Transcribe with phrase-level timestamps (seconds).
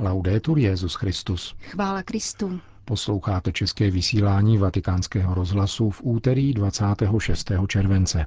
[0.00, 1.54] Laudetur Jezus Christus.
[1.60, 2.60] Chvála Kristu.
[2.84, 7.52] Posloucháte české vysílání Vatikánského rozhlasu v úterý 26.
[7.68, 8.26] července.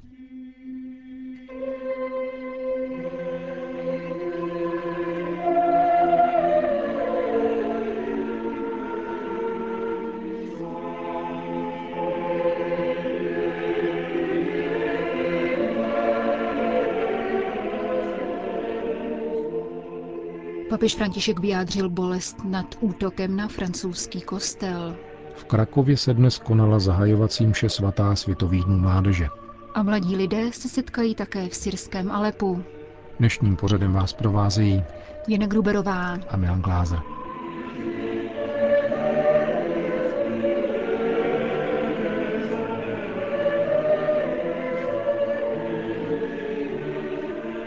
[20.70, 24.96] Papež František vyjádřil bolest nad útokem na francouzský kostel.
[25.36, 29.28] V Krakově se dnes konala zahajovací mše svatá Světových dnů mládeže.
[29.74, 32.64] A mladí lidé se setkají také v syrském Alepu.
[33.20, 34.84] Dnešním pořadem vás provázejí
[35.28, 37.00] Jena Gruberová a Milan Glázer.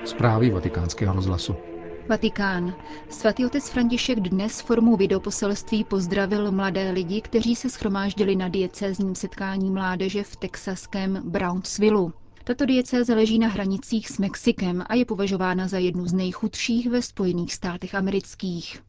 [0.05, 1.70] Zprávy vatikánského rozhlasu.
[2.11, 2.75] Vatikán.
[3.11, 9.71] Svatý otec František dnes formou videoposelství pozdravil mladé lidi, kteří se schromáždili na diecézním setkání
[9.71, 12.13] mládeže v texaském Brownsvillu.
[12.45, 17.03] Tato diecéze leží na hranicích s Mexikem a je považována za jednu z nejchudších ve
[17.03, 18.83] Spojených státech amerických.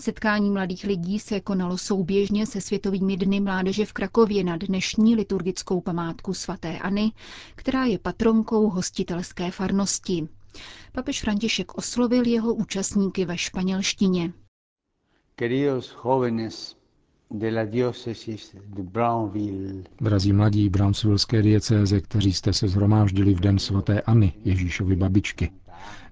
[0.00, 5.80] Setkání mladých lidí se konalo souběžně se Světovými dny mládeže v Krakově na dnešní liturgickou
[5.80, 7.12] památku svatéAny,
[7.54, 10.28] která je patronkou hostitelské farnosti.
[10.92, 14.32] Papež František oslovil jeho účastníky ve španělštině.
[20.00, 25.50] Drazí mladí Brownsvillské diecéze, kteří jste se zhromáždili v den svaté Anny, Ježíšovy babičky.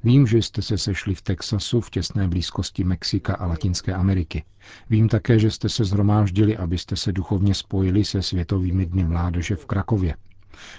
[0.04, 4.44] Vím, že jste se sešli v Texasu v těsné blízkosti Mexika a Latinské Ameriky.
[4.90, 9.66] Vím také, že jste se zhromáždili, abyste se duchovně spojili se Světovými dny mládeže v
[9.66, 10.16] Krakově.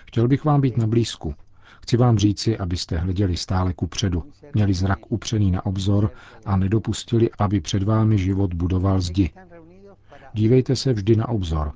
[0.05, 1.35] Chtěl bych vám být na blízku,
[1.83, 6.11] Chci vám říci, abyste hleděli stále ku předu, měli zrak upřený na obzor
[6.45, 9.29] a nedopustili, aby před vámi život budoval zdi.
[10.33, 11.71] Dívejte se vždy na obzor.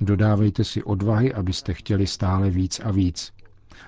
[0.00, 3.32] Dodávejte si odvahy, abyste chtěli stále víc a víc.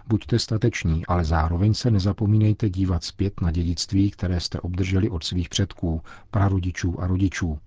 [0.09, 5.49] Buďte stateční, ale zároveň se nezapomínejte dívat zpět na dědictví, které jste obdrželi od svých
[5.49, 7.59] předků, prarodičů a rodičů.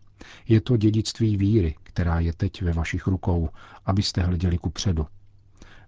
[0.47, 3.49] Je to dědictví víry, která je teď ve vašich rukou,
[3.85, 5.05] abyste hleděli ku předu.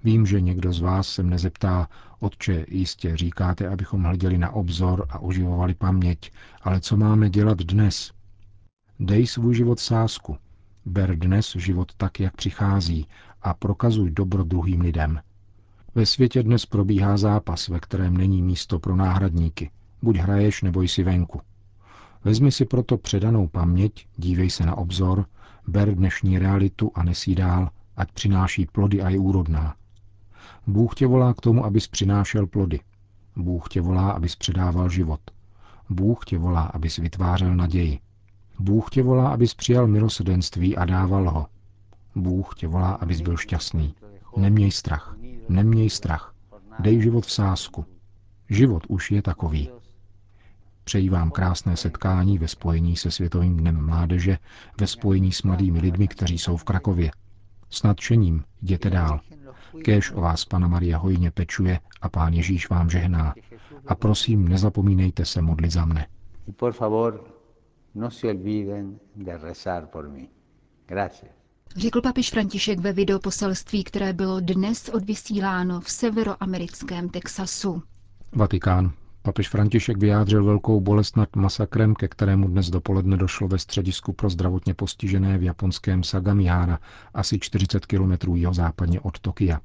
[0.05, 1.89] Vím, že někdo z vás se mne zeptá,
[2.19, 8.11] otče, jistě říkáte, abychom hleděli na obzor a oživovali paměť, ale co máme dělat dnes?
[8.99, 10.37] Dej svůj život sásku.
[10.85, 13.07] Ber dnes život tak, jak přichází
[13.41, 15.19] a prokazuj dobro druhým lidem.
[15.95, 19.71] Ve světě dnes probíhá zápas, ve kterém není místo pro náhradníky.
[20.01, 21.41] Buď hraješ, nebo jsi venku.
[22.23, 25.25] Vezmi si proto předanou paměť, dívej se na obzor,
[25.67, 29.75] ber dnešní realitu a nesí dál, ať přináší plody a je úrodná.
[30.67, 32.79] Bůh tě volá k tomu, abys přinášel plody.
[33.35, 35.19] Bůh tě volá, abys předával život.
[35.89, 37.99] Bůh tě volá, abys vytvářel naději.
[38.59, 41.47] Bůh tě volá, abys přijal milosedenství a dával ho.
[42.15, 43.95] Bůh tě volá, abys byl šťastný.
[44.37, 45.15] Neměj strach.
[45.49, 46.33] Neměj strach.
[46.79, 47.85] Dej život v sásku.
[48.49, 49.69] Život už je takový.
[50.83, 54.37] Přeji vám krásné setkání ve spojení se Světovým dnem mládeže,
[54.79, 57.11] ve spojení s mladými lidmi, kteří jsou v Krakově.
[57.69, 59.19] S nadšením jděte dál.
[59.83, 63.35] Kéž o vás Pana Maria hojně pečuje a Pán Ježíš vám žehná.
[63.87, 66.07] A prosím, nezapomínejte se modlit za mne.
[67.95, 68.09] No
[71.75, 77.81] Řekl papiš František ve videoposelství, které bylo dnes odvysíláno v severoamerickém Texasu.
[78.31, 78.91] Vatikán.
[79.25, 84.29] Papež František vyjádřil velkou bolest nad masakrem, ke kterému dnes dopoledne došlo ve středisku pro
[84.29, 86.79] zdravotně postižené v japonském Sagamiára,
[87.13, 89.59] asi 40 kilometrů západně od Tokia.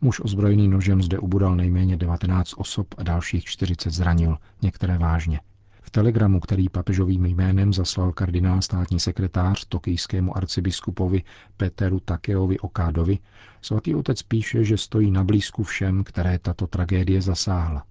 [0.00, 5.40] Muž ozbrojený nožem zde ubudal nejméně 19 osob a dalších 40 zranil, některé vážně.
[5.82, 11.22] V telegramu, který papežovým jménem zaslal kardinál státní sekretář tokijskému arcibiskupovi
[11.56, 13.18] Peteru Takeovi Okádovi,
[13.62, 17.84] svatý otec píše, že stojí na blízku všem, které tato tragédie zasáhla.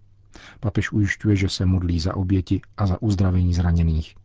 [0.60, 4.16] Papež ujišťuje, že se modlí za oběti a za uzdravení zraněných.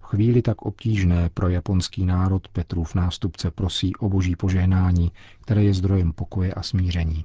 [0.00, 5.74] V chvíli tak obtížné pro japonský národ Petrův nástupce prosí o boží požehnání, které je
[5.74, 7.24] zdrojem pokoje a smíření.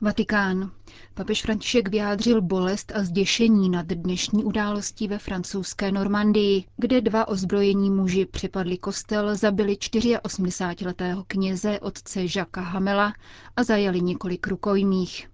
[0.00, 0.70] Vatikán.
[1.14, 7.90] Papež František vyjádřil bolest a zděšení nad dnešní událostí ve francouzské Normandii, kde dva ozbrojení
[7.90, 13.14] muži přepadli kostel, zabili 84-letého kněze otce Žaka Hamela
[13.56, 15.28] a zajali několik rukojmích.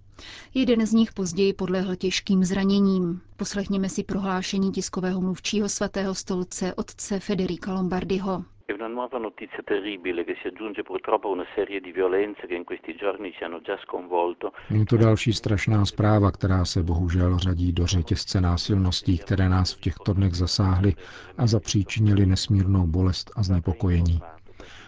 [0.53, 3.21] Jeden z nich později podlehl těžkým zraněním.
[3.37, 8.43] Poslechněme si prohlášení tiskového mluvčího svatého stolce otce Federika Lombardiho.
[8.67, 12.55] È una nuova notizia terribile che si aggiunge purtroppo a una serie di violenze che
[12.55, 14.51] in questi giorni ci hanno già sconvolto.
[14.69, 19.79] Je to další strašná zpráva, která se bohužel řadí do řetězce násilností, které nás v
[19.79, 20.95] těchto dnech zasáhly
[21.37, 24.19] a zapříčinili nesmírnou bolest a znepokojení.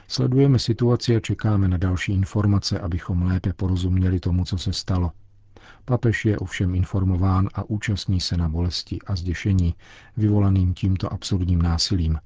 [0.08, 5.12] Sledujeme situaci a čekáme na další informace, abychom lépe porozuměli tomu, co se stalo.
[5.86, 9.76] Papež je ovšem informován a účastní se na bolesti a zděšení
[10.18, 12.20] vyvolaným tímto absurdním násilím.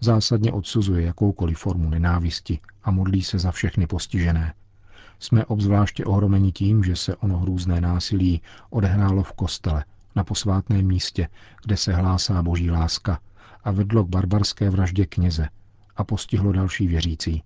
[0.00, 4.54] Zásadně odsuzuje jakoukoliv formu nenávisti a modlí se za všechny postižené.
[5.18, 9.84] Jsme obzvláště ohromeni tím, že se ono hrůzné násilí odehrálo v kostele,
[10.16, 11.28] na posvátném místě,
[11.64, 13.20] kde se hlásá boží láska
[13.64, 15.48] a vedlo k barbarské vraždě kněze
[15.96, 17.42] a postihlo další věřící.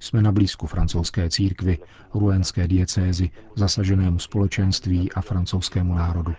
[0.00, 1.78] Jsme na blízku francouzské církvy,
[2.14, 6.34] ruenské diecézy, zasaženému společenství a francouzskému národu.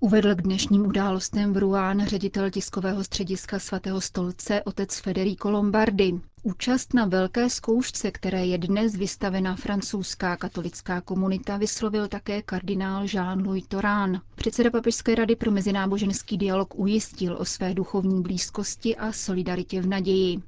[0.00, 6.20] Uvedl k dnešním událostem v Ruán ředitel tiskového střediska svatého stolce otec Federico Lombardi.
[6.42, 13.66] Účast na velké zkoušce, které je dnes vystavena francouzská katolická komunita, vyslovil také kardinál Jean-Louis
[13.68, 14.20] Torán.
[14.34, 20.38] Předseda Papežské rady pro mezináboženský dialog ujistil o své duchovní blízkosti a solidaritě v naději.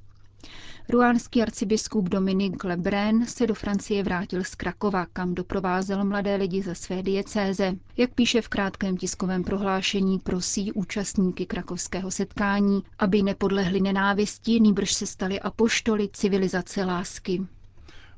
[0.89, 6.75] Ruánský arcibiskup Dominik Lebrun se do Francie vrátil z Krakova, kam doprovázel mladé lidi ze
[6.75, 7.73] své diecéze.
[7.97, 15.05] Jak píše v krátkém tiskovém prohlášení, prosí účastníky krakovského setkání, aby nepodlehli nenávisti, nýbrž se
[15.05, 17.41] stali apoštoly civilizace lásky.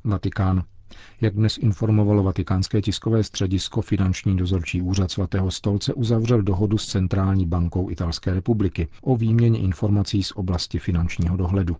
[0.03, 0.63] Vatikán.
[1.21, 7.45] Jak dnes informovalo vatikánské tiskové středisko, finanční dozorčí úřad svatého stolce uzavřel dohodu s Centrální
[7.45, 11.77] bankou Italské republiky o výměně informací z oblasti finančního dohledu.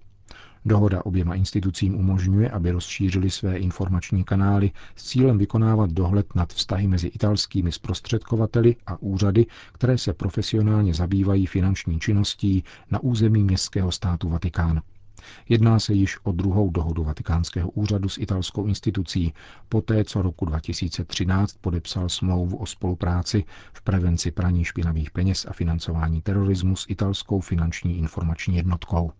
[0.68, 6.88] Dohoda oběma institucím umožňuje, aby rozšířili své informační kanály s cílem vykonávat dohled nad vztahy
[6.88, 14.30] mezi italskými zprostředkovateli a úřady, které se profesionálně zabývají finanční činností na území městského státu
[14.30, 14.82] Vatikán.
[15.50, 19.34] Jedná se již o druhou dohodu Vatikánského úřadu s italskou institucí,
[19.70, 26.22] poté co roku 2013 podepsal smlouvu o spolupráci v prevenci praní špinavých peněz a financování
[26.22, 29.12] terorismu s italskou finanční informační jednotkou.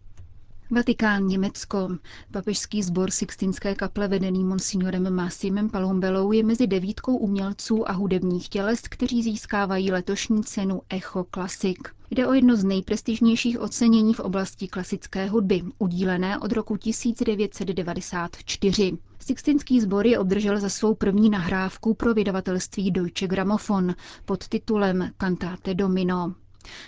[0.72, 1.90] Vatikán, Německo.
[2.32, 8.82] Papežský sbor Sixtinské kaple vedený monsignorem Massimem Palombelou je mezi devítkou umělců a hudebních těles,
[8.82, 11.78] kteří získávají letošní cenu Echo Classic.
[12.12, 18.98] Jde o jedno z nejprestižnějších ocenění v oblasti klasické hudby, udílené od roku 1994.
[19.20, 23.96] Sixtinský sbor je obdržel za svou první nahrávku pro vydavatelství Deutsche Grammophon
[24.26, 26.36] pod titulem Cantate Domino.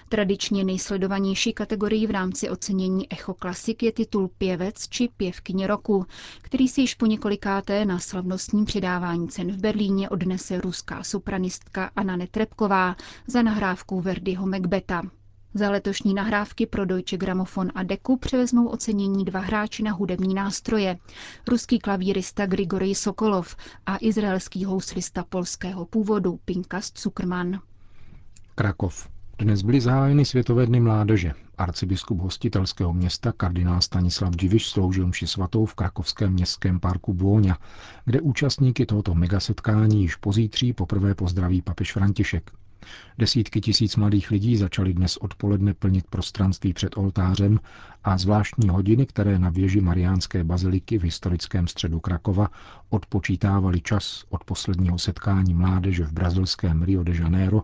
[0.09, 6.05] Tradičně nejsledovanější kategorií v rámci ocenění Echo Classic je titul Pěvec či pěvkyně roku,
[6.41, 12.15] který si již po několikáté na slavnostním předávání cen v Berlíně odnese ruská sopranistka Anna
[12.15, 12.95] Netrebková
[13.27, 15.01] za nahrávku Verdiho Macbeta.
[15.53, 20.97] Za letošní nahrávky pro Deutsche Grammophon a Deku převezmou ocenění dva hráči na hudební nástroje.
[21.47, 27.59] Ruský klavírista Grigorij Sokolov a izraelský houslista polského původu Pinkas Zuckerman.
[28.55, 29.07] Krakov.
[29.39, 31.33] Dnes byly zahájeny Světové dny mládeže.
[31.57, 37.57] Arcibiskup hostitelského města kardinál Stanislav Diviš sloužil mši svatou v krakovském městském parku Bóňa,
[38.05, 42.51] kde účastníky tohoto megasetkání již pozítří poprvé pozdraví papež František.
[43.17, 47.59] Desítky tisíc mladých lidí začaly dnes odpoledne plnit prostranství před oltářem
[48.03, 52.49] a zvláštní hodiny, které na věži Mariánské baziliky v historickém středu Krakova
[52.89, 57.63] odpočítávali čas od posledního setkání mládeže v brazilském Rio de Janeiro,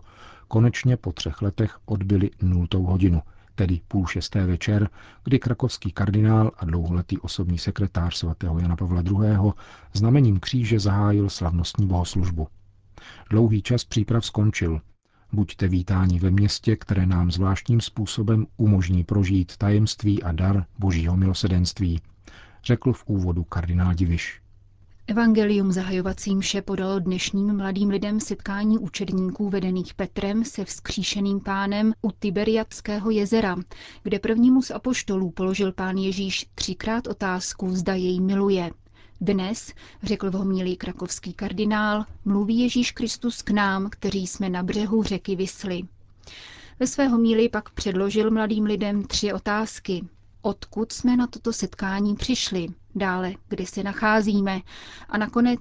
[0.54, 3.22] konečně po třech letech odbyli nultou hodinu,
[3.54, 4.88] tedy půl šesté večer,
[5.24, 9.52] kdy krakovský kardinál a dlouholetý osobní sekretář svatého Jana Pavla II.
[9.92, 12.48] znamením kříže zahájil slavnostní bohoslužbu.
[13.30, 14.80] Dlouhý čas příprav skončil.
[15.32, 22.00] Buďte vítáni ve městě, které nám zvláštním způsobem umožní prožít tajemství a dar božího milosedenství,
[22.64, 24.43] řekl v úvodu kardinál Diviš.
[25.06, 32.10] Evangelium zahajovací mše podalo dnešním mladým lidem setkání učedníků vedených Petrem se vzkříšeným pánem u
[32.10, 33.56] Tiberiatského jezera,
[34.02, 38.70] kde prvnímu z apoštolů položil pán Ježíš třikrát otázku, zda jej miluje.
[39.20, 45.02] Dnes, řekl v homilí krakovský kardinál, mluví Ježíš Kristus k nám, kteří jsme na břehu
[45.02, 45.82] řeky Vysly.
[46.80, 50.04] Ve své homílii pak předložil mladým lidem tři otázky.
[50.46, 52.66] Odkud jsme na toto setkání přišli?
[52.94, 54.60] dále, kde se nacházíme
[55.08, 55.60] a nakonec,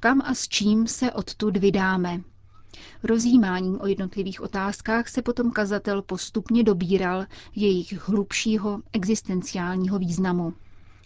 [0.00, 2.20] kam a s čím se odtud vydáme.
[3.02, 10.54] Rozjímáním o jednotlivých otázkách se potom kazatel postupně dobíral jejich hlubšího existenciálního významu.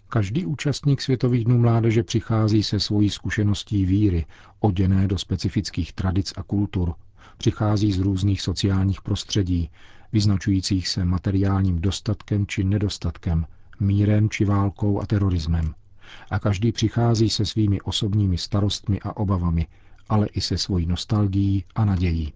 [0.07, 4.25] Každý účastník Světových dnů mládeže přichází se svojí zkušeností víry,
[4.59, 6.93] oděné do specifických tradic a kultur.
[7.37, 9.69] Přichází z různých sociálních prostředí,
[10.11, 13.45] vyznačujících se materiálním dostatkem či nedostatkem,
[13.79, 15.73] mírem či válkou a terorismem.
[16.31, 19.67] A každý přichází se svými osobními starostmi a obavami,
[20.09, 22.33] ale i se svojí nostalgií a nadějí.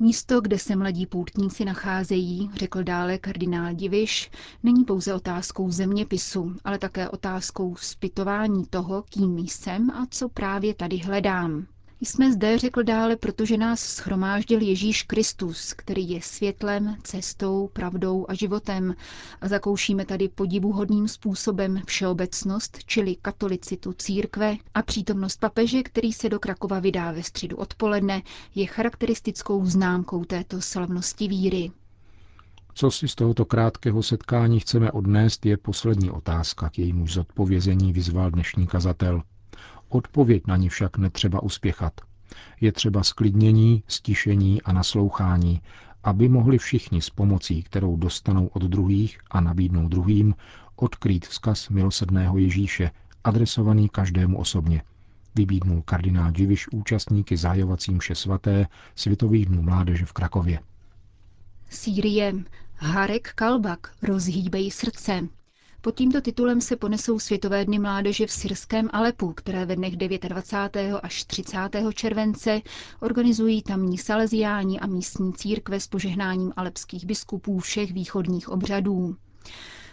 [0.00, 4.30] Místo, kde se mladí poutníci nacházejí, řekl dále kardinál Diviš,
[4.62, 10.96] není pouze otázkou zeměpisu, ale také otázkou zpytování toho, kým jsem a co právě tady
[10.96, 11.66] hledám.
[12.00, 18.34] Jsme zde, řekl dále, protože nás schromáždil Ježíš Kristus, který je světlem, cestou, pravdou a
[18.34, 18.94] životem.
[19.40, 26.38] A zakoušíme tady podivuhodným způsobem všeobecnost, čili katolicitu církve a přítomnost papeže, který se do
[26.38, 28.22] Krakova vydá ve středu odpoledne,
[28.54, 31.70] je charakteristickou známkou této slavnosti víry.
[32.74, 38.30] Co si z tohoto krátkého setkání chceme odnést, je poslední otázka, k jejímu zodpovězení vyzval
[38.30, 39.22] dnešní kazatel–
[39.88, 42.00] Odpověď na ní však netřeba uspěchat.
[42.60, 45.62] Je třeba sklidnění, stišení a naslouchání,
[46.04, 50.34] aby mohli všichni s pomocí, kterou dostanou od druhých a nabídnou druhým,
[50.76, 52.90] odkrýt vzkaz milosedného Ježíše,
[53.24, 54.82] adresovaný každému osobně.
[55.34, 60.60] Vybídnul kardinál Diviš účastníky zahajovacím vše svaté Světových dnů mládeže v Krakově.
[61.70, 62.34] Sýrie.
[62.76, 65.28] Harek Kalbak, rozhýbej srdce.
[65.88, 71.00] Pod tímto titulem se ponesou Světové dny mládeže v syrském Alepu, které ve dnech 29.
[71.02, 71.56] až 30.
[71.94, 72.60] července
[73.00, 79.16] organizují tamní saleziáni a místní církve s požehnáním alepských biskupů všech východních obřadů.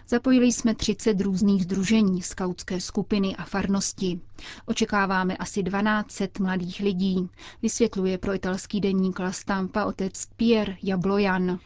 [0.07, 4.19] Zapojili jsme 30 různých združení, skautské skupiny a farnosti.
[4.65, 7.29] Očekáváme asi 1200 mladých lidí,
[7.61, 11.59] vysvětluje pro italský denník La Stampa otec Pierre Jablojan.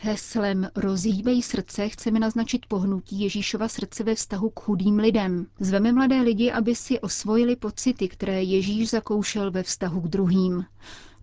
[0.00, 5.46] Heslem Rozhýbej srdce chceme naznačit pohnutí Ježíšova srdce ve vztahu k chudým lidem.
[5.60, 10.64] Zveme mladé lidi, aby si osvojili pocity, které Ježíš zakoušel ve vztahu k druhým.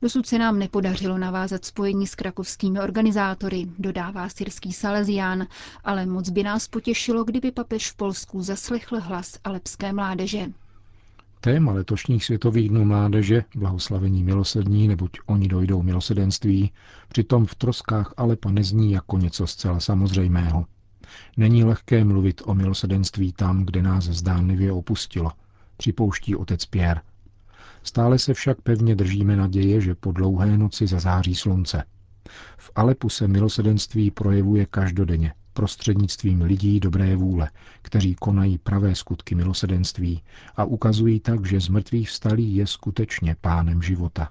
[0.02, 5.48] Dosud se nám nepodařilo navázat spojení s krakovskými organizátory, dodává syrský Salesián,
[5.84, 10.48] ale moc by nás potěšilo, kdyby papež v Polsku zaslechl hlas alepské mládeže.
[11.44, 16.72] Téma letošních světových dnů mládeže, blahoslavení milosrdní, neboť oni dojdou milosedenství,
[17.08, 20.66] přitom v troskách Alepa nezní jako něco zcela samozřejmého.
[21.38, 25.32] Není lehké mluvit o milosedenství tam, kde nás zdánlivě opustilo,
[25.78, 27.02] připouští otec Pierre.
[27.84, 31.84] Stále se však pevně držíme naděje, že po dlouhé noci zazáří slunce.
[32.58, 37.50] V Alepu se milosedenství projevuje každodenně, prostřednictvím lidí dobré vůle,
[37.82, 40.22] kteří konají pravé skutky milosedenství
[40.56, 44.30] a ukazují tak, že z mrtvých vstalý je skutečně pánem života.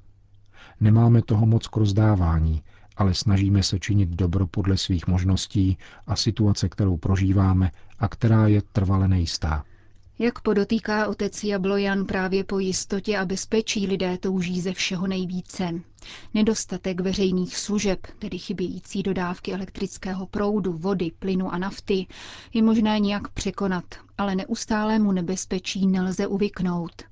[0.81, 2.63] Nemáme toho moc k rozdávání,
[2.97, 8.63] ale snažíme se činit dobro podle svých možností a situace, kterou prožíváme a která je
[8.63, 9.65] trvale nejistá.
[10.23, 15.71] Jak podotýká otec Jablojan právě po jistotě a bezpečí lidé touží ze všeho nejvíce.
[16.35, 22.07] Nedostatek veřejných služeb, tedy chybějící dodávky elektrického proudu, vody, plynu a nafty,
[22.55, 23.85] je možné nějak překonat,
[24.19, 27.03] ale neustálému nebezpečí nelze uvyknout.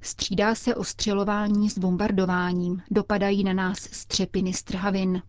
[0.00, 5.22] Střídá se ostřelování s bombardováním, dopadají na nás střepiny strhavin.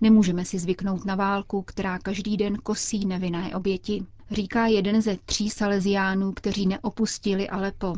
[0.00, 5.50] Nemůžeme si zvyknout na válku, která každý den kosí nevinné oběti říká jeden ze tří
[5.50, 7.94] saleziánů, kteří neopustili Alepo.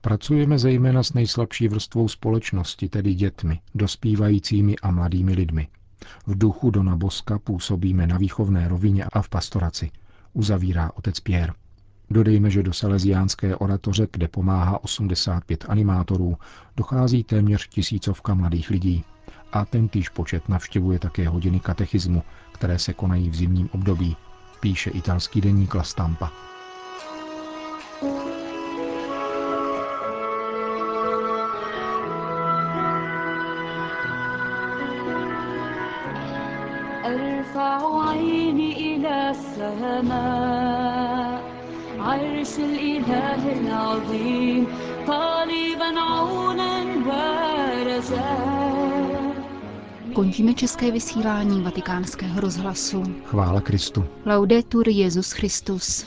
[0.00, 5.68] Pracujeme zejména s nejslabší vrstvou společnosti, tedy dětmi, dospívajícími a mladými lidmi.
[6.26, 9.90] V duchu Dona Boska působíme na výchovné rovině a v pastoraci,
[10.32, 11.52] uzavírá otec Pierre.
[12.10, 16.36] Dodejme, že do Salesiánské oratoře, kde pomáhá 85 animátorů,
[16.76, 19.04] dochází téměř tisícovka mladých lidí.
[19.52, 24.16] A tentýž počet navštěvuje také hodiny katechismu, které se konají v zimním období,
[24.59, 26.29] píše italský deník La Stampa.
[42.01, 44.67] عرش الإله العظيم
[45.07, 46.73] طالبا عونا
[47.07, 48.84] ورجاء
[50.16, 53.02] Končíme české vysílání vatikánského rozhlasu.
[53.24, 54.04] Chvála Kristu.
[54.26, 56.06] Laudetur Jezus Christus.